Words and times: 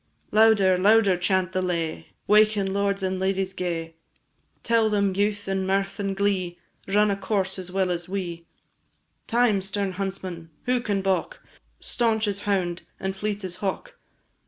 Louder, 0.31 0.79
louder 0.79 1.15
chant 1.15 1.51
the 1.51 1.61
lay, 1.61 2.07
Waken, 2.25 2.73
lords 2.73 3.03
and 3.03 3.19
ladies 3.19 3.53
gay! 3.53 3.93
Tell 4.63 4.89
them 4.89 5.15
youth, 5.15 5.47
and 5.47 5.67
mirth, 5.67 5.99
and 5.99 6.17
glee, 6.17 6.57
Run 6.87 7.11
a 7.11 7.15
course 7.15 7.59
as 7.59 7.71
well 7.71 7.91
as 7.91 8.09
we; 8.09 8.47
Time, 9.27 9.61
stern 9.61 9.91
huntsman! 9.91 10.49
who 10.63 10.81
can 10.81 11.03
baulk, 11.03 11.39
Stanch 11.79 12.27
as 12.27 12.39
hound, 12.49 12.81
and 12.99 13.15
fleet 13.15 13.43
as 13.43 13.57
hawk? 13.57 13.93